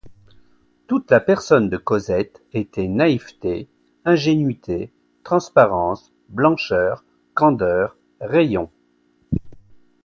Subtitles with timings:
[0.87, 3.69] Toute la personne de Cosette était naïveté,
[4.03, 4.91] ingénuité,
[5.23, 8.71] transparence, blancheur, candeur, rayon.